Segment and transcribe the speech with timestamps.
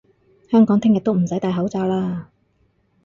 [0.49, 2.25] 香港聽日都唔使戴口罩嘞！